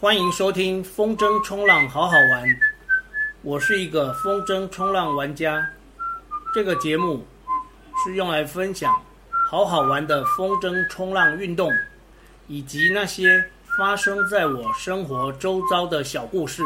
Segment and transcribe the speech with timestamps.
[0.00, 2.60] 欢迎收听风筝冲浪好好玩，
[3.42, 5.68] 我是一个风筝冲浪玩家。
[6.54, 7.26] 这个节目
[7.96, 8.94] 是用来分享
[9.50, 11.68] 好好玩的风筝冲浪运动，
[12.46, 13.44] 以及那些
[13.76, 16.62] 发生在我生活周遭的小故事。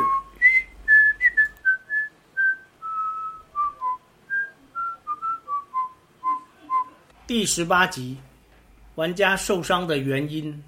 [7.27, 8.19] 第十八集，
[8.97, 10.63] 玩家受伤的原因。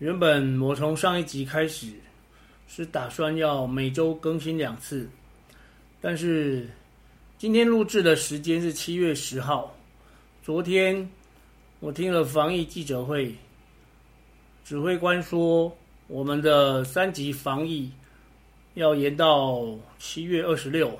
[0.00, 1.92] 原本我从上一集开始
[2.66, 5.08] 是打算要每周更新两次，
[6.00, 6.68] 但是
[7.38, 9.72] 今天录制的时间是七月十号。
[10.42, 11.08] 昨天
[11.78, 13.32] 我听了防疫记者会，
[14.64, 15.74] 指挥官说
[16.08, 17.88] 我们的三级防疫
[18.74, 19.64] 要延到
[20.00, 20.98] 七月二十六。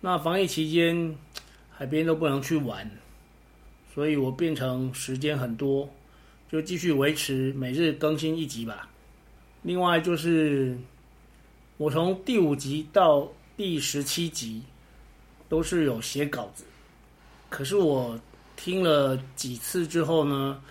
[0.00, 1.16] 那防疫期间
[1.70, 2.90] 海边都不能去玩。
[3.94, 5.88] 所以我变成时间很多，
[6.54, 8.88] 就继续维持每日更新一集吧。
[9.62, 10.78] 另外就是，
[11.78, 14.62] 我从第五集到第十七集
[15.48, 16.62] 都是有写稿子，
[17.50, 18.16] 可是我
[18.54, 20.62] 听了几次之后呢，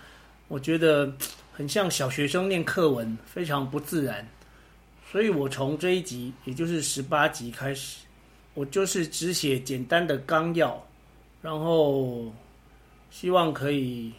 [0.48, 1.14] 我觉得
[1.52, 4.26] 很像小学生念课文，非常不自然。
[5.12, 8.06] 所以我从这一集，也就是十八集开始，
[8.54, 10.82] 我就是只写简单的纲要，
[11.42, 12.32] 然后。
[13.12, 14.12] 希望可以，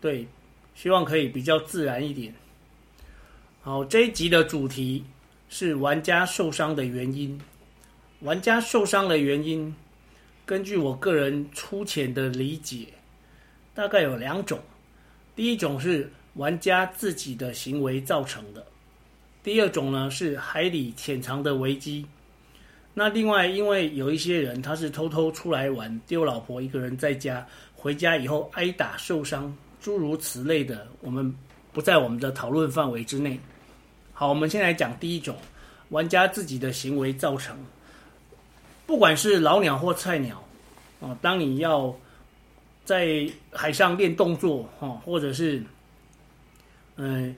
[0.00, 0.26] 对，
[0.74, 2.34] 希望可以比较自然一点。
[3.62, 5.04] 好，这一集的主题
[5.48, 7.40] 是玩家受伤的原因。
[8.20, 9.74] 玩家受伤的原因，
[10.46, 12.86] 根据我个人粗浅的理解，
[13.74, 14.58] 大概有两种。
[15.36, 18.64] 第一种是玩家自己的行为造成的，
[19.42, 22.06] 第二种呢是海里潜藏的危机。
[22.94, 27.46] 那另外，因为有一些人他是偷偷出来玩，丢老婆一个人在家。
[27.74, 31.30] 回家以后挨打受伤，诸如此类的，我们
[31.70, 33.38] 不在我们的讨论范围之内。
[34.14, 35.36] 好，我们先来讲第一种，
[35.90, 37.54] 玩家自己的行为造成。
[38.86, 40.42] 不管是老鸟或菜鸟，
[41.02, 41.94] 啊，当你要
[42.86, 45.62] 在海上练动作，哈，或者是
[46.96, 47.36] 嗯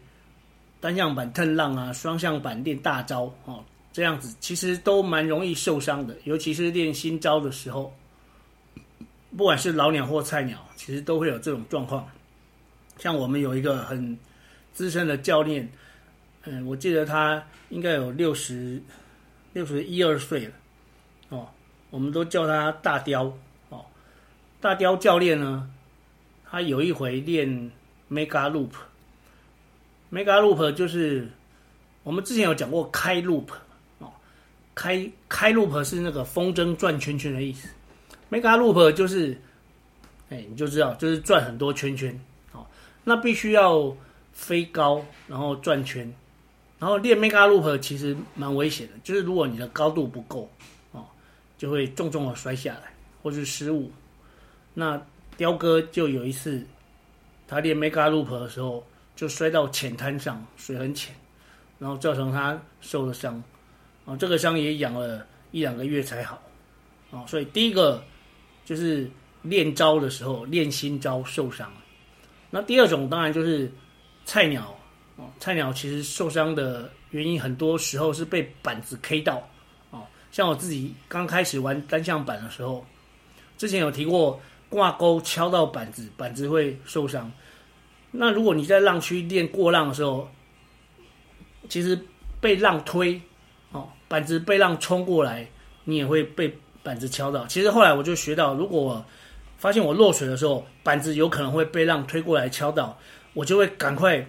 [0.78, 7.92] 单向板腾浪啊，双向板练大招，哦，这样子其实都蛮容易受伤的，尤其是练新招的时候。
[9.36, 12.08] 不管是老鸟或菜鸟，其实都会有这种状况。
[12.98, 14.16] 像我们有一个很
[14.72, 15.68] 资深的教练，
[16.44, 18.82] 嗯，我记得他应该有六十
[19.52, 20.52] 六十一二岁了，
[21.30, 21.48] 哦，
[21.90, 23.24] 我们都叫他大雕，
[23.68, 23.84] 哦，
[24.60, 25.70] 大雕教练呢，
[26.48, 27.48] 他有一回练
[28.10, 31.28] Mega Loop，Mega Loop 就是
[32.02, 33.48] 我们之前有讲过开 Loop，
[33.98, 34.12] 哦，
[34.74, 37.68] 开开 Loop 是那个风筝转圈圈的意思。
[38.30, 39.40] Mega Loop 就是，
[40.30, 42.18] 哎，你就知道，就是转很多圈圈，
[43.08, 43.96] 那必须要
[44.32, 46.12] 飞高，然后转圈，
[46.80, 50.50] 然后练 Mega Loop 其实蛮危险的，就是如果你的高度不够，
[50.90, 51.06] 哦，
[51.56, 53.92] 就会重重的摔下来，或是失误。
[54.74, 55.00] 那
[55.36, 56.66] 雕哥就有一次，
[57.46, 58.84] 他练 Mega Loop 的时候，
[59.14, 61.14] 就摔到浅滩上，水很浅，
[61.78, 63.40] 然后造成他受了伤，
[64.04, 66.42] 啊，这个伤也养了一两个月才好，
[67.12, 68.02] 啊，所以第一个。
[68.64, 69.08] 就是
[69.42, 71.72] 练招的时候，练新招受伤。
[72.56, 73.70] 那第二种当然就是
[74.24, 74.74] 菜鸟
[75.16, 79.46] 哦，菜鸟其实受伤的原因很多时候是被板子 K 到
[79.90, 80.00] 哦。
[80.32, 82.82] 像我自己刚开始玩单向板的时候，
[83.58, 84.40] 之前有提过
[84.70, 87.30] 挂钩敲到板子，板子会受伤。
[88.10, 90.26] 那如果你在浪区练过浪的时候，
[91.68, 91.98] 其实
[92.40, 93.20] 被浪推
[93.72, 95.46] 哦，板子被浪冲过来，
[95.84, 96.56] 你也会被。
[96.82, 99.04] 板子敲到，其实后来我就学到，如果
[99.58, 102.98] 发现我落水的时候，板子有可能会被浪推过来敲到，
[103.34, 104.26] 我就会赶快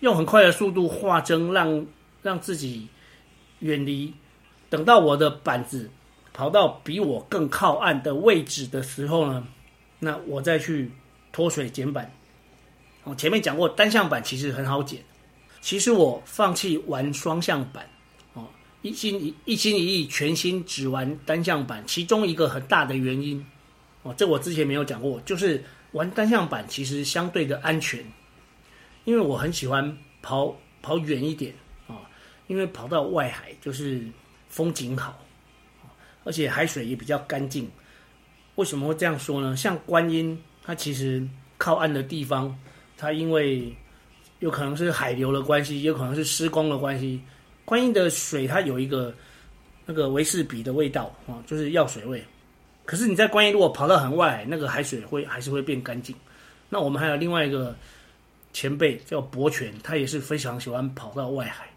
[0.00, 1.86] 用很快的速度画针，让
[2.22, 2.88] 让自己
[3.60, 4.12] 远离。
[4.68, 5.90] 等到我的板子
[6.32, 9.46] 跑到比我更靠岸的位置的时候呢，
[10.00, 10.90] 那我再去
[11.32, 12.12] 脱水捡板。
[13.04, 15.00] 我前面讲过，单向板其实很好捡。
[15.60, 17.88] 其实我放弃玩双向板。
[18.34, 18.44] 哦
[18.82, 23.44] 一心一一心一意，全心只玩单向板，其中一个很大的原因，
[24.06, 25.60] 哦，这我之前没有讲过，就是
[25.90, 28.04] 玩单向板其实相对的安全，
[29.04, 31.52] 因为我很喜欢跑跑远一点
[31.88, 32.08] 啊，
[32.46, 34.06] 因为跑到外海就是
[34.48, 35.18] 风景好，
[36.22, 37.68] 而且海水也比较干净。
[38.54, 39.56] 为什么会这样说呢？
[39.56, 41.26] 像观音，它其实
[41.58, 42.56] 靠岸的地方，
[42.96, 43.74] 它因为
[44.38, 47.20] 有可能是海流的关系，也有可能是施工的关系。
[47.64, 49.12] 观音的水，它有一个
[49.84, 52.24] 那个维士比的味道啊，就是药水味。
[52.86, 56.16] 可是你在观音如果跑到很外，那个海水会还是会变干净。
[56.70, 57.76] 那我们还有另外一个
[58.52, 61.68] 前辈叫博泉，他也是非常喜欢跑到外海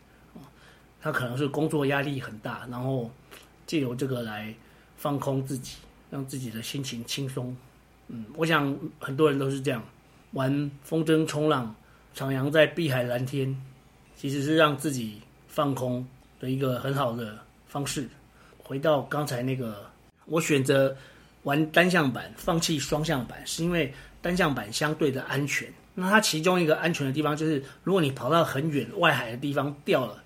[1.01, 3.09] 他可能是工作压力很大，然后
[3.65, 4.53] 借由这个来
[4.97, 5.77] 放空自己，
[6.09, 7.55] 让自己的心情轻松。
[8.07, 9.83] 嗯，我想很多人都是这样
[10.31, 11.73] 玩风筝冲浪，
[12.15, 13.55] 徜徉在碧海蓝天，
[14.15, 16.05] 其实是让自己放空
[16.39, 18.07] 的一个很好的方式。
[18.61, 19.89] 回到刚才那个，
[20.29, 20.95] 我选择
[21.43, 25.67] 玩单向板，放弃双向板，是因为单向板相对的安全。
[25.95, 30.23] 那它其中一个安全的地方就是，如果你跑到很远外海的地方掉了，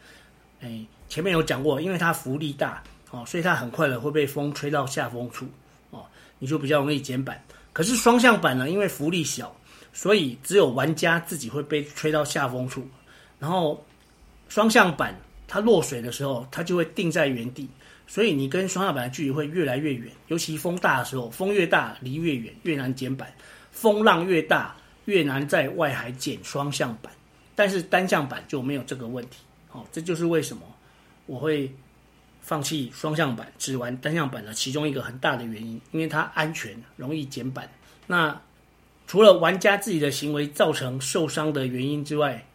[0.61, 5.47] 哎，前面有讲过，因为它浮力大哦，所以它很快的会被风吹到下风处
[5.89, 6.05] 哦，
[6.37, 7.43] 你就比较容易减板。
[7.71, 9.55] 可是双向板呢，因为浮力小，
[9.93, 12.87] 所以只有玩家自己会被吹到下风处。
[13.39, 13.83] 然后
[14.47, 17.67] 双向板它落水的时候，它就会定在原地，
[18.13, 20.11] 所以你跟双向板的距离会越来越远。
[20.27, 23.27] 尤其风大的时候，风越大离越远，越难减板；
[23.71, 24.75] 风浪越大，
[25.05, 27.11] 越难在外海减双向板。
[27.55, 29.39] 但是单向板就没有这个问题。
[29.67, 30.61] 好，这就是为什么
[31.25, 31.73] 我会。
[32.45, 37.69] 放弃双向板，只玩单向板的其中一个很大的原因，因为它安全，容易减板。
[38.05, 38.37] 那
[39.07, 42.45] 除了玩家自己的行为造成受伤的原因之外，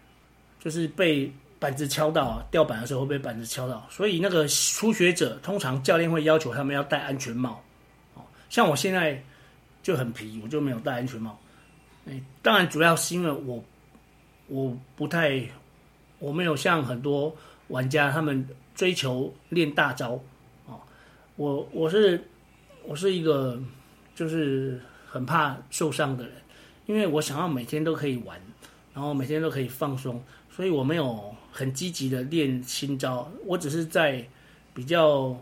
[0.60, 3.86] 就是被板子敲到啊，掉板的时候会被板子敲到。
[3.90, 7.62] 所以那个初学者，通常教练会要求他们要戴安全帽。
[8.14, 9.22] 哦，像我现在
[9.82, 11.38] 就很皮，我就没有戴安全帽。
[12.06, 13.64] 哎，当然主要是因为我
[14.46, 15.42] 我不太，
[16.18, 17.34] 我没有像很多
[17.68, 18.48] 玩家他们。
[18.78, 20.12] 追求练大招，
[20.66, 20.78] 哦，
[21.34, 22.22] 我我是
[22.84, 23.60] 我是一个
[24.14, 26.32] 就是很怕受伤的人，
[26.86, 28.40] 因为我想要每天都可以玩，
[28.94, 30.22] 然后每天都可以放松，
[30.58, 34.26] 所以我没有很积极的练新招，我只是在
[34.74, 35.40] 比较，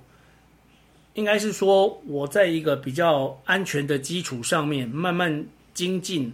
[1.15, 6.31] 应该是说我在一个比较安全的基础上面慢慢精进，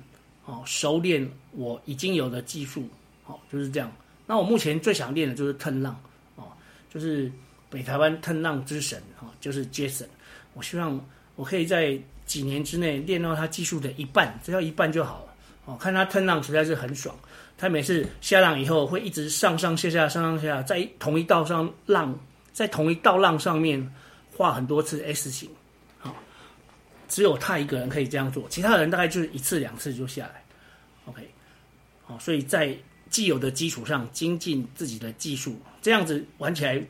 [0.46, 2.88] 哦，熟练我已经有的技术，
[3.24, 3.88] 哦，就是这样。
[4.26, 5.94] 那我目前最想练的就是腾浪。
[6.34, 6.42] 哦
[6.90, 7.30] 就是
[7.70, 10.08] 北台湾腾浪之神哈，就是 Jason。
[10.54, 11.00] 我希望
[11.36, 11.96] 我可以在
[12.26, 15.34] 几年之内练到他技术的一半，只要一半就好了。
[15.66, 17.16] 哦，看他腾浪实在是很爽。
[17.62, 22.12] 他每次下浪以后会一直上上下下，上上下下，在同一道上浪，
[22.52, 23.88] 在同一道浪上面
[24.36, 25.48] 画很多次 S 型。
[26.00, 26.12] 好，
[27.08, 30.42] 只有他一个人可以这样做，其他人大概就是一次两次就下来。
[31.04, 31.22] OK，
[32.04, 32.76] 好，所以在。
[33.10, 36.82] 既有的基础上精进自己的技术，这样子玩起来，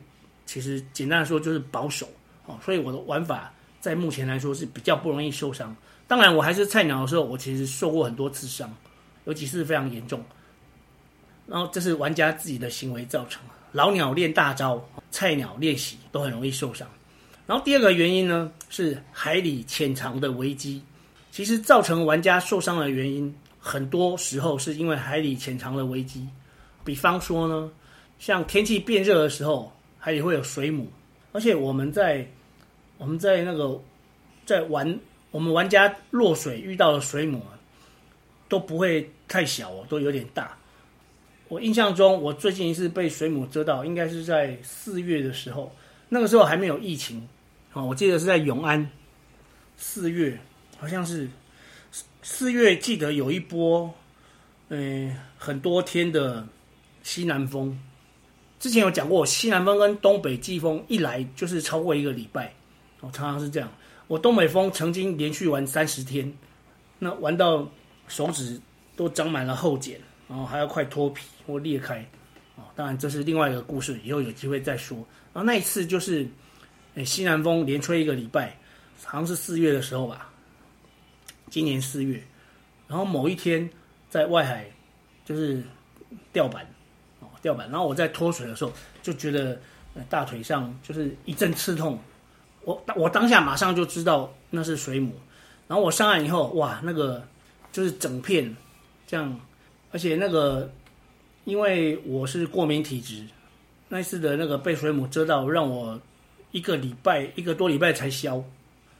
[0.45, 2.07] 其实简单的说就是保守
[2.45, 2.57] 哦。
[2.63, 5.75] 所以我的玩法在目前来说是比较不容易受伤。
[6.07, 8.73] 当然，我还是菜鸟的时候，我其实受过很多次伤，
[9.25, 10.23] 有几次非常严重。
[11.47, 13.41] 然后这是玩家自己的行为造成，
[13.71, 16.87] 老鸟练大招，菜鸟练习都很容易受伤。
[17.45, 20.81] 然后第二个原因呢，是海里潜藏的危机。
[21.31, 23.33] 其实造成玩家受伤的原因。
[23.65, 26.27] 很多时候是因为海里潜藏的危机，
[26.83, 27.71] 比方说呢，
[28.19, 30.91] 像天气变热的时候，海里会有水母，
[31.31, 32.27] 而且我们在
[32.97, 33.81] 我们在那个
[34.45, 34.99] 在玩，
[35.31, 37.55] 我们玩家落水遇到的水母啊，
[38.49, 40.57] 都不会太小哦，都有点大。
[41.53, 45.71] 我印象中，我最近一次被水母蛰到，应该是在四月的时候，
[46.09, 47.27] 那个时候还没有疫情，
[47.73, 48.89] 哦，我记得是在永安，
[49.77, 50.39] 四月
[50.79, 51.29] 好像是。
[52.25, 53.93] 四月记得有一波，
[54.69, 56.47] 嗯、呃，很多天的
[57.03, 57.77] 西南风。
[58.59, 62.51] 之前有讲过，西南风跟东北季风一来就是超过一个礼拜，
[63.01, 63.69] 哦，常常是这样。
[64.07, 66.33] 我东北风曾经连续玩三十天，
[66.97, 67.69] 那玩到
[68.07, 68.59] 手指
[68.95, 69.99] 都长满了厚茧，
[70.33, 71.27] 然后还要快脱皮。
[71.45, 71.97] 或裂开，
[72.55, 74.97] 啊，当然这是另外一个故事，以后有机会再说。
[75.33, 76.25] 然后那一次就是，
[76.95, 78.57] 哎，西南风连吹一个礼拜，
[79.03, 80.31] 好像是四月的时候吧。
[81.49, 82.23] 今年四月，
[82.87, 83.69] 然后某一天
[84.09, 84.65] 在外海
[85.25, 85.61] 就是
[86.31, 86.65] 吊板，
[87.19, 88.71] 哦，钓板，然后我在脱水的时候
[89.01, 89.59] 就觉得
[90.07, 91.99] 大腿上就是一阵刺痛，
[92.61, 95.13] 我我当下马上就知道那是水母，
[95.67, 97.21] 然后我上岸以后，哇，那个
[97.73, 98.55] 就是整片
[99.05, 99.37] 这样，
[99.93, 100.69] 而且那个
[101.45, 103.23] 因为我是过敏体质，
[103.87, 105.97] 那次的那个被水母蛰到，让我
[106.51, 108.43] 一个礼拜一个多礼拜才消，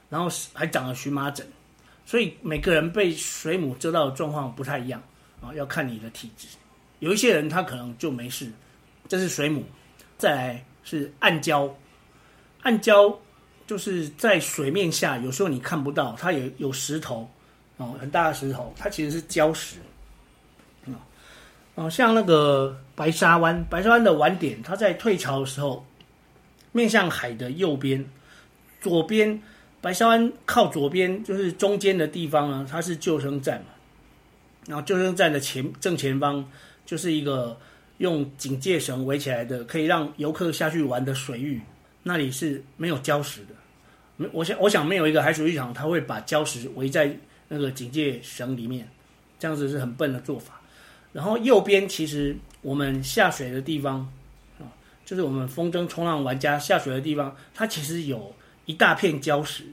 [0.07, 1.45] 然后还长了荨麻疹。
[2.05, 5.01] 所以每个人被水母蛰到的状况不太一样
[5.41, 6.47] 啊，要看你的体质。
[6.99, 8.49] 有一些人他可能就没事，
[9.07, 9.63] 这是水母。
[10.15, 11.69] 再来是暗礁，
[12.61, 13.13] 暗礁
[13.65, 17.27] 就是在水面下，有时候你看不到，它有有石头
[17.77, 19.77] 哦，很大的石头，它其实是礁石。
[21.75, 25.85] 哦，像那个白沙湾，白沙湾的晚点，它在退潮的时候，
[26.71, 28.05] 面向海的右边，
[28.79, 29.41] 左边。
[29.81, 33.65] 白沙湾靠左边就是中间的地方呢，它是救生站嘛，
[34.65, 36.47] 然后救生站的前正前方
[36.85, 37.57] 就是一个
[37.97, 41.59] 用警戒绳围起来的，可以让游客下去玩的水域，
[42.01, 43.47] 那里是没有礁石的。
[44.15, 47.13] 没，我想，我想没有一个海水浴场，他会把礁石围在
[47.49, 48.87] 那个警戒绳里面，
[49.37, 50.61] 这样子是很笨的做法。
[51.13, 53.99] 然后右边其实我们下水的地方
[54.59, 54.65] 啊，
[55.05, 59.63] 就是我们风筝冲浪玩家下水的地方，它其实有一大片礁石，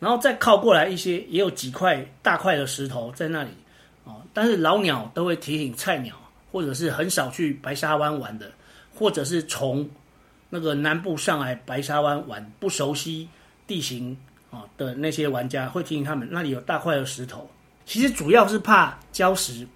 [0.00, 3.50] 然后再靠过来一些，也有几块大块的石头在那里
[4.06, 4.16] 啊。
[4.32, 6.16] 但是老鸟都会提醒菜鸟，
[6.50, 8.50] 或者是很少去白沙湾玩的，
[8.94, 9.86] 或者是从
[10.48, 13.28] 那个南部上来白沙湾玩不熟悉
[13.66, 14.16] 地形
[14.50, 17.46] 啊的那些玩家，会提醒他们那里有大块的石头。
[17.84, 19.66] 其实主要是怕礁石。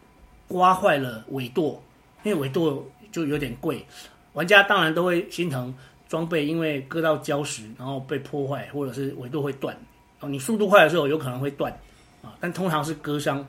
[0.51, 1.81] 刮坏了尾舵，
[2.25, 3.87] 因为尾舵就有点贵，
[4.33, 5.73] 玩家当然都会心疼
[6.09, 9.77] 装备，因为割到礁石，然后被破坏，或者是尾舵会断。
[10.19, 11.73] 哦，你速度快的时候有可能会断，
[12.21, 13.47] 啊，但通常是割伤。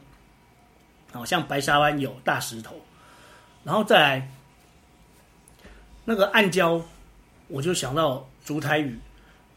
[1.12, 2.75] 好像白沙湾有大石头，
[3.63, 4.31] 然后再来
[6.05, 6.79] 那个暗礁，
[7.48, 8.96] 我就想到烛台屿。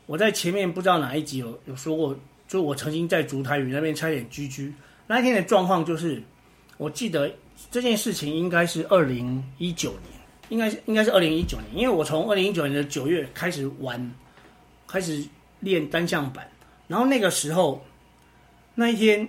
[0.06, 4.72] 我在前面不知道哪一集有有说过，就我曾经在烛台屿那边差点 GG。
[5.06, 6.22] 那一天的状况就是。
[6.76, 7.32] 我记得
[7.70, 10.12] 这件事情应该是二零一九年，
[10.48, 14.14] 应该是应该是二零一九年，因为我从二零一九年的九月开始玩，
[14.86, 15.24] 开始
[15.60, 16.50] 练单向板，
[16.88, 17.80] 然后那个时候
[18.74, 19.28] 那一天，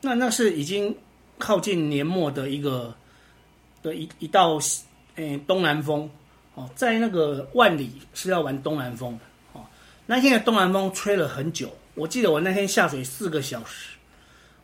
[0.00, 0.94] 那那是已经
[1.38, 2.94] 靠近年末的一个
[3.82, 4.58] 的一一道
[5.16, 6.08] 诶东南风
[6.54, 9.64] 哦，在那个万里是要玩东南风的哦，
[10.04, 13.96] 那天的东南风吹了很久，我记得我那天下水四个小时。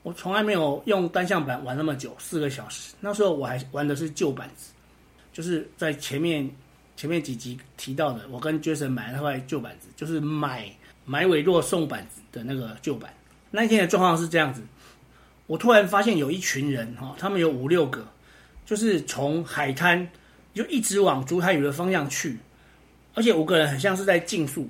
[0.02, 2.95] 我从来没有用单向板玩那么久，四个小时。
[3.00, 4.73] 那时候我还玩的是旧板子，
[5.33, 6.49] 就是在前面
[6.97, 10.71] 前面几集提到的，我跟 Jason 买那块旧板子，就是买
[11.05, 13.12] 买尾舵送板子的那个旧板。
[13.50, 14.62] 那一天的状况是这样子，
[15.47, 18.07] 我突然发现有一群人哈，他们有五六个，
[18.64, 20.09] 就是从海滩
[20.55, 22.38] 就一直往竹台屿的方向去，
[23.14, 24.69] 而且五个人很像是在竞速，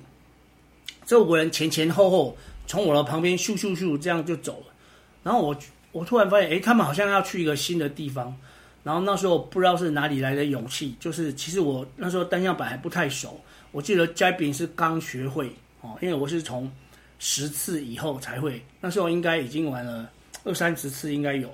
[1.05, 4.73] 这五个人前前后后从我的旁边咻咻咻这样就走了。
[5.23, 5.57] 然后我
[5.91, 8.35] 我突然发现，诶，他们好像要去一个新的地方。
[8.81, 13.39] 然后那时候不知道是哪里来的勇气，就是其实我那时候单向板还不太熟。
[13.71, 16.71] 我记得 Jabin 是刚学会哦，因为我是从
[17.19, 18.63] 十次以后才会。
[18.79, 20.09] 那时候应该已经玩了
[20.45, 21.49] 二三十次，应该有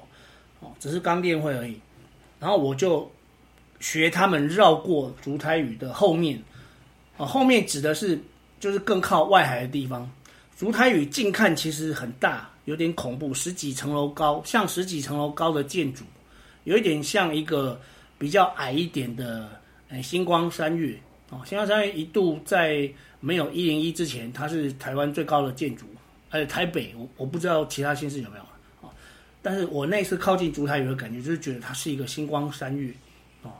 [0.59, 1.81] 哦，只是刚练会而已。
[2.39, 3.11] 然后我就
[3.79, 6.41] 学他们绕过竹台屿的后面，
[7.17, 8.17] 哦，后面指的是
[8.59, 10.09] 就是更靠外海的地方。
[10.55, 12.49] 竹台屿近看其实很大。
[12.65, 16.03] 有点恐怖，十几层楼高，像十几层楼高的建筑，
[16.65, 17.79] 有一点像一个
[18.17, 19.49] 比较矮一点的，
[19.89, 20.95] 呃，星光三月
[21.29, 21.41] 哦。
[21.45, 25.85] 星光三月一度在没有一零一之前，它是台湾最高的建筑，
[26.29, 28.43] 而且台北我我不知道其他县市有没有
[28.87, 28.91] 啊。
[29.41, 32.91] 但是我那次靠近烛台屿的感觉，就是觉得它是一个星光三月
[33.43, 33.51] 哦。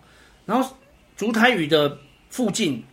[0.46, 0.76] 然后
[1.16, 1.98] 烛台屿的
[2.30, 2.84] 附近。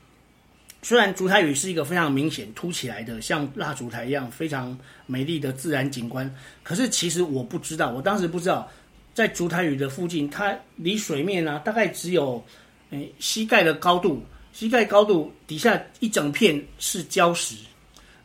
[0.85, 6.29] 虽然烛台屿是一个非常明显凸起来的，像蜡烛台一样非常美丽的自然景观，
[6.65, 8.69] 可是其实我不知道，我当时不知道，
[9.15, 12.45] 在烛台屿的附近，它离水面呢、啊、大概只有
[12.91, 14.21] 诶膝盖的高度，
[14.53, 17.55] 膝盖高度底下一整片是礁石，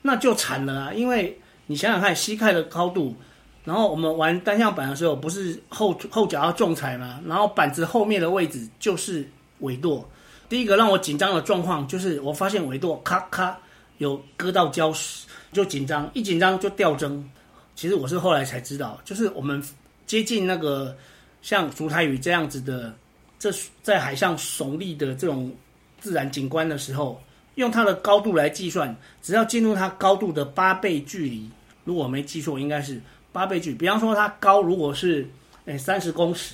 [0.02, 0.94] 那就惨了啊！
[0.94, 1.38] 因为
[1.68, 3.16] 你想想看，膝盖的高度，
[3.64, 7.22] 然后我们玩单向板的时候，不是后后脚要重踩吗？
[7.28, 10.10] 然后板子后面的位置就是尾舵。
[10.50, 13.58] 第一个让我紧张的状况就是，我发现尾舵咔咔
[13.98, 17.30] 有割到礁石，就紧张，一紧张就掉针。
[17.76, 19.62] 其实我是后来才知道，就是我们
[20.06, 20.96] 接近那个
[21.42, 22.94] 像烛台鱼这样子的，
[23.38, 23.52] 这
[23.84, 25.54] 在海上耸立的这种
[26.00, 27.22] 自然景观的时候，
[27.56, 31.50] 用它的高度来计算，只要进入它高度的八倍距离，
[31.84, 33.02] 如果我没记错，应该是
[33.34, 33.76] 八倍距。
[33.76, 35.28] 比方说它高如果是
[35.66, 36.54] 诶三十公尺。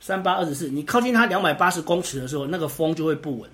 [0.00, 3.50] 三八二十四，你靠近它两百八十公尺的时候，那个风就会不稳。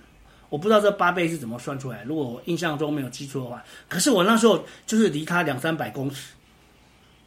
[0.48, 3.62] 我不知道这八倍是怎么算出来，如果我印象中没有记错的话。
[3.88, 6.34] 可是我那时候就是离它两三百公尺，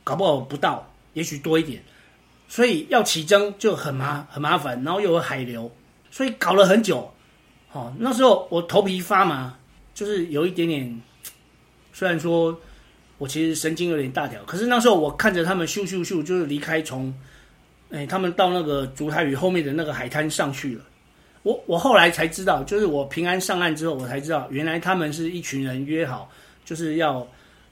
[0.05, 1.83] 搞不好不到，也许多一点。
[2.47, 5.69] 所以要起征就很麻很麻烦，然后又有海流，
[6.09, 7.13] 所以搞了很久。
[7.73, 9.53] 哦，那时候我头皮发麻，
[9.93, 11.01] 就是有一点点。
[11.91, 12.57] 虽然说
[13.17, 17.13] 我其实神经有点大条，可是那时候我看着他们咻咻咻，就是离开从。
[17.91, 20.83] 哎，他们到那个竹台屿后面的那个海滩上去了。
[21.43, 26.29] 我我后来才知道，就是我平安上岸之后，我才知道原来他们是一群人约好，
[26.65, 27.25] 就是要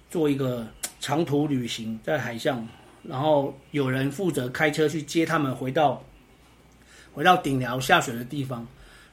[0.10, 0.66] 做一个
[1.00, 2.66] 长途旅行在海上，
[3.04, 6.02] 然后有人负责开车去接他们回到
[7.14, 8.66] 回到顶寮下水的地方。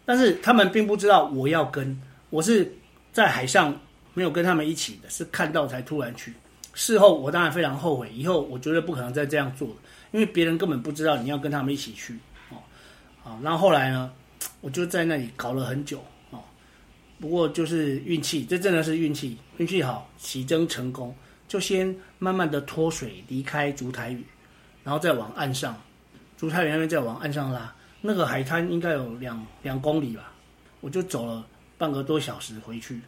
[0.06, 2.72] 但是他们并不知道我要跟，我是
[3.12, 3.74] 在海上
[4.14, 6.32] 没有跟他们一起的，是看到才突然去。
[6.74, 9.74] 事后我当然非常后悔，以后我绝对不可能再这样做了。
[10.14, 12.16] 因为别人根本不知道你要跟他们一起去，
[12.48, 12.62] 哦，
[13.24, 14.12] 啊，然后后来呢，
[14.60, 15.98] 我就在那里搞了很久
[16.30, 16.38] 哦。
[17.18, 21.12] 不过就是运气，这真的是运气，运气好，起征成功，
[21.48, 24.24] 就先慢慢的脱水离开竹台屿，
[24.84, 25.76] 然后再往岸上，
[26.36, 30.32] 竹台屿那边再往岸上拉，那个海滩应该有两两公里吧，
[30.80, 31.44] 我就走了
[31.76, 33.00] 半个多小时回去，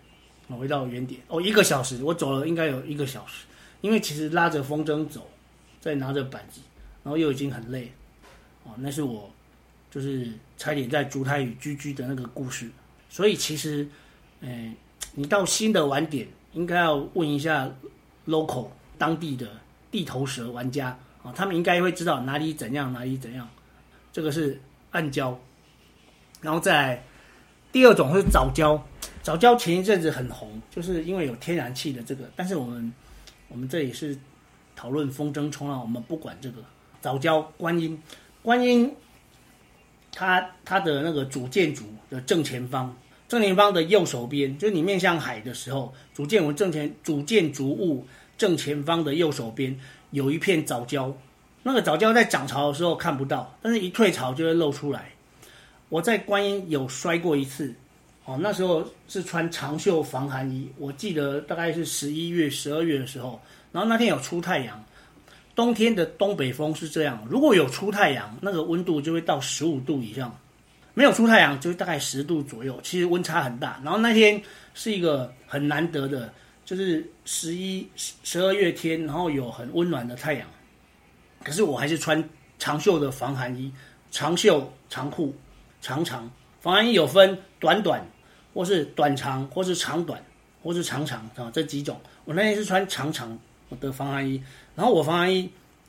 [0.48, 3.44] 回到原点哦，一个小时，我走了应该有一个小时，
[3.80, 5.30] 因为其实拉着风筝走，
[5.80, 6.60] 再拿着板子，
[7.06, 7.92] 然后又已经很累，
[8.64, 9.30] 哦，那是我。
[9.88, 12.68] 就是差点在竹台与居居的那个故事，
[13.08, 13.88] 所以其实，
[14.40, 14.75] 嗯，
[15.14, 17.70] 你到新的玩点，应该要问一下
[18.26, 18.66] local
[18.98, 19.48] 当地的
[19.90, 20.88] 地头蛇玩家。
[21.22, 23.48] 啊，他们应该会知道哪里怎样，哪里怎样。
[24.12, 24.60] 这个是
[24.90, 25.34] 暗礁，
[26.42, 27.02] 然后再来
[27.72, 28.78] 第二种是早礁，
[29.22, 32.92] 早礁前一阵子很红，就是因为有天然气的这个，但是我们
[33.48, 34.18] 我们这里是
[34.75, 36.62] 讨论风筝冲浪，我们不管这个。
[37.00, 38.00] 藻礁观音
[38.42, 38.94] 观音。
[40.18, 42.96] 它它的那个主建筑的正前方，
[43.28, 48.06] 正前方的右手边，就是你面向海的时候，主建物正前主建筑物
[48.38, 49.78] 正前方的右手边
[50.12, 51.12] 有一片藻礁。
[51.62, 55.10] 那个藻礁在涨潮的时候看不到，但是一退潮就会露出来。
[55.90, 57.74] 我在观音有摔过一次，
[58.24, 63.38] 哦，那时候是穿长袖防寒衣，我记得大概是十一月、十二月的时候，
[63.70, 64.82] 然后那天有出太阳。
[65.56, 70.28] 冬天的东北风是这样，如果有出太阳，那个温度就会到十五度以上；
[70.92, 72.78] 没有出太阳，就大概十度左右。
[72.82, 73.80] 其实温差很大。
[73.82, 74.40] 然后那天
[74.75, 76.30] 是一个很难得的，
[76.66, 80.46] 就是十一、十二月天，然后有很温暖的太阳。
[81.42, 82.22] 可是我还是穿
[82.58, 83.72] 长袖的防寒衣，
[84.10, 85.34] 长袖长裤
[85.80, 86.30] 长长。
[86.60, 88.06] 防寒衣有分短短，
[88.52, 90.22] 或是短长，或是长短，
[90.62, 91.98] 或是长长啊，这几种。
[92.26, 94.42] 我那天是穿长长我的防寒衣。
[94.75, 95.49] 然后我防寒衣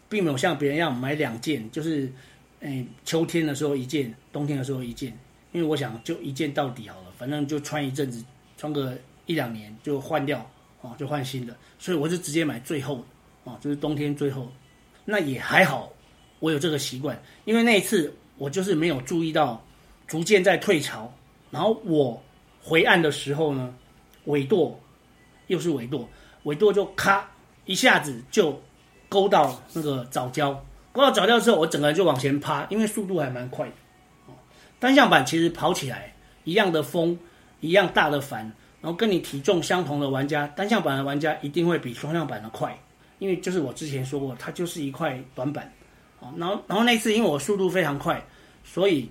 [0.10, 2.12] 并没有像别人一样买两件，就是，
[2.62, 5.18] 诶，秋天的时候一件，冬天的时候一件，
[5.52, 8.24] 因为我想就一件到底好了，反正就穿一阵子，
[8.58, 10.50] 穿个一两年就换掉，
[10.82, 13.04] 哦，就换新的，所以我就直接买最厚的，
[13.44, 14.50] 哦，就是冬天最厚，
[15.04, 15.92] 那也还好，
[16.40, 19.62] 我有这个习惯，因为那一次我就是没有注意到，
[20.08, 21.14] 逐渐在退潮，
[21.52, 22.22] 然后我
[22.62, 23.76] 回岸的时候呢，
[24.26, 24.80] 尾舵
[25.48, 26.08] 又是尾舵，
[26.44, 27.30] 尾舵就咔
[27.68, 28.60] 一下子就。
[29.10, 30.52] 勾到那个早教，
[30.92, 33.72] 勾到早教之后，我整个人就往前趴，因为速度还蛮快的。
[34.80, 37.18] 单向板其实跑起来一样的风，
[37.62, 38.42] 一样大的帆，
[38.82, 42.78] 然后跟你体重相同的玩家，单向板的玩家一定会比双向板的快，
[43.20, 45.72] 因为就是我之前说过，它就是一块短板。
[46.38, 48.22] 然后然后那次因为我速度非常快，
[48.66, 49.10] 所以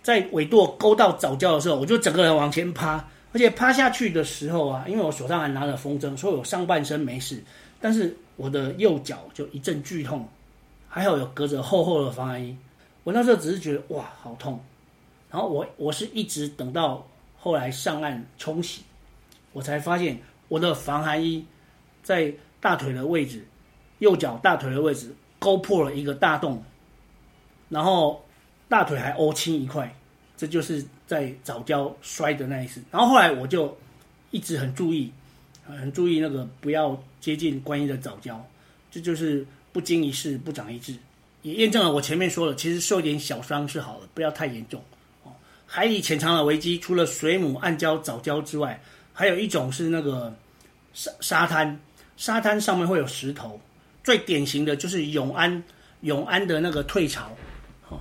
[0.00, 7.42] 在尾舵勾到早教的时候，我就整个人往前趴，而且趴下去的时候啊，因为我手上还拿着风筝，所以我上半身没事，
[7.84, 8.16] 但是。
[8.36, 10.28] 我的右脚就一阵剧痛，
[10.88, 12.58] 还好有隔着厚厚的防寒衣。
[13.04, 14.58] 我那时候只是觉得哇，好痛。
[15.30, 17.06] 然后我我是一直等到
[17.38, 18.82] 后来上岸冲洗，
[19.52, 20.18] 我才发现
[20.48, 21.46] 我的防寒衣
[22.02, 23.46] 在大腿的位置，
[24.00, 26.60] 右脚大腿的位置勾破了一个大洞，
[27.68, 28.20] 然后
[28.68, 29.94] 大腿还凹青一块。
[30.36, 32.82] 这就是在早教摔的那一次。
[32.90, 33.78] 然后后来我就
[34.32, 35.12] 一直很注意。
[35.66, 38.36] 很注意那个不要接近观音的藻礁，
[38.90, 40.94] 这就是不经一事不长一智，
[41.42, 44.82] 也验证了我前面说的，其实受点小伤是好的，不要太严重。
[45.22, 45.32] 哦，
[45.66, 48.78] 海底潜藏的危机，除了水母、暗礁、藻礁之外，
[49.12, 50.34] 还有一种是那个
[50.92, 51.80] 沙沙滩，
[52.16, 53.58] 沙滩上面会有石头，
[54.02, 55.62] 最典型的就是永安
[56.02, 57.30] 永安的那个退潮。
[57.88, 58.00] 哦，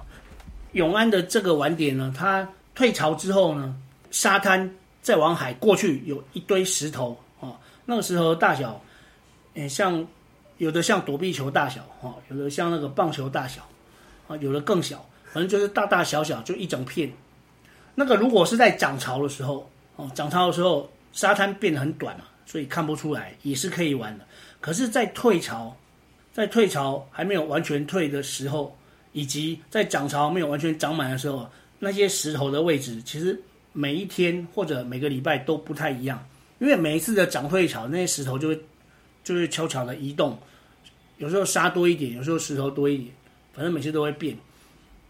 [0.74, 3.76] 永安的这个晚点呢，它退潮之后呢，
[4.12, 4.70] 沙滩
[5.02, 7.18] 再往海过去有一堆石头。
[7.86, 8.82] 那个石头大小，
[9.56, 10.06] 诶，像
[10.58, 13.68] 有的像躲避球大小，哈，有的像那个棒球大小，
[14.28, 17.12] 啊，有的更小，反正就是大大小小，就一整片。
[17.96, 24.26] 那个如果是在涨潮的时候，哦，涨潮的时候，沙滩变得很短嘛，所以看不出来，也是可以玩的。
[24.60, 25.76] 可是，在退潮，
[26.32, 28.76] 在退潮还没有完全退的时候，
[29.12, 31.48] 以及在涨潮没有完全涨满的时候，
[31.80, 33.40] 那些石头的位置，其实
[33.74, 36.26] 每一天或者每个礼拜都不太一样。
[36.60, 38.62] 因为每一次的涨退潮，那些石头就会
[39.24, 40.38] 就会悄悄的移动，
[41.18, 43.10] 有时候沙多一点，有时候石头多一点，
[43.54, 44.38] 反正每次都会变。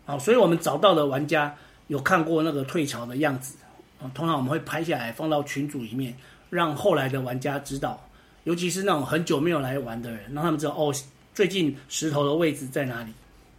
[0.06, 1.56] 好，所以我们找到的玩家
[1.88, 3.56] 有看过那个退潮的样子，
[4.02, 6.16] 啊，通常我们会拍下来放到群组里面，
[6.50, 8.10] 让后来的玩家知道，
[8.44, 10.94] 尤其是那种很久没有来玩的人，让他们知道哦，
[11.34, 13.12] 最近石头的位置在哪里。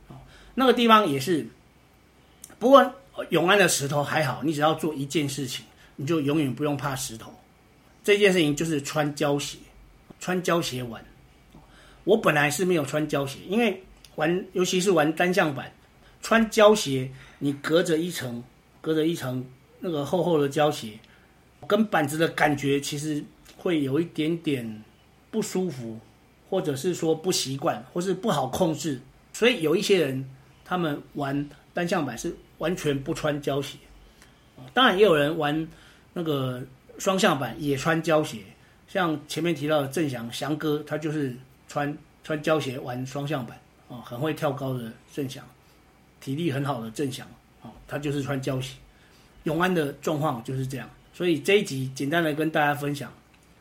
[0.09, 0.17] 哦，
[0.55, 1.47] 那个地方也是，
[2.59, 2.93] 不过
[3.31, 5.65] 永安的石头还好，你只要做一件事情，
[5.97, 7.33] 你就永远不用怕石头。
[8.05, 9.59] 这件事情就是穿胶鞋，
[10.21, 11.05] 穿胶鞋玩。
[12.05, 13.83] 我本来是没有穿胶鞋，因为
[14.17, 15.73] 玩，尤其是玩单向板，
[16.21, 18.45] 穿胶鞋，你隔着一层
[18.83, 19.43] 隔着一层
[19.81, 20.91] 那个厚厚的胶鞋，
[21.67, 23.25] 跟板子的感觉其实
[23.57, 24.85] 会有一点点
[25.31, 25.99] 不舒服，
[26.51, 29.01] 或者是说不习惯，或是不好控制。
[29.33, 30.23] 所以有一些人
[30.63, 33.79] 他们玩单向板是完全不穿胶鞋，
[34.75, 35.67] 当然也有人玩
[36.13, 36.63] 那个
[37.05, 38.39] 双向板也穿胶鞋，
[38.89, 41.37] 像前面提到的郑翔翔哥，他就是
[41.69, 45.45] 穿穿胶鞋玩双向板啊，很会跳高的郑翔，
[46.19, 47.27] 体力很好的郑翔
[47.63, 48.77] 啊，他就是穿胶鞋。
[49.43, 53.13] 永安的状况就是这样，所以这一集简单的跟大家分享，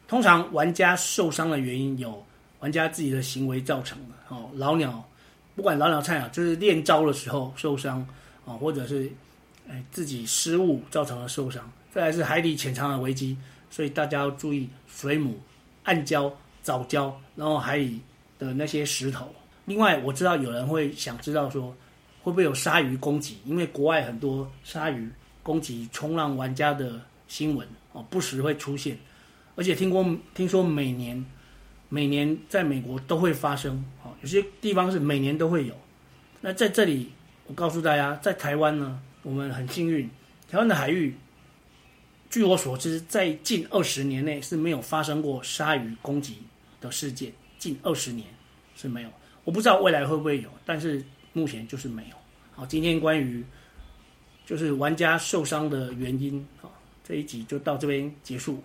[0.08, 2.26] 通常玩家受伤的原因有
[2.62, 5.06] 玩家自己的行为造成的哦，老鸟
[5.54, 8.00] 不管老鸟菜鸟，就是练招的时候受伤
[8.46, 9.12] 啊，或者是
[9.70, 13.38] 哎自己失误造成的受伤，再来是海底潜藏的危机，
[13.70, 15.40] 所以大家要注意水母、
[15.84, 16.32] 暗礁、
[16.64, 18.02] 藻礁，然后海里
[18.40, 19.34] 的那些石头。
[19.66, 21.76] 另外我知道有人会想知道说
[22.24, 25.10] 会不会有鲨鱼攻击，因为国外很多鲨鱼。
[25.44, 28.98] 攻击冲浪玩家的新闻哦，不时会出现，
[29.58, 30.02] 而且听过
[30.34, 31.22] 听说每年
[31.90, 35.76] 每年在美国都会发生哦，有些地方是每年都会有。
[36.40, 37.12] 那在这里，
[37.46, 40.10] 我告诉大家，在台湾呢，我们很幸运，
[40.50, 41.14] 台湾的海域，
[42.34, 46.40] 据我所知，在近二十年内是没有发生过鲨鱼攻击
[46.82, 48.26] 的事件，近二十年
[48.76, 49.10] 是没有。
[49.44, 52.16] 我不知道未来会不会有，但是目前就是没有。
[52.56, 53.46] 好，今天关于。
[54.48, 58.64] 就是玩家受伤的原因，好，这一集就到这边结束。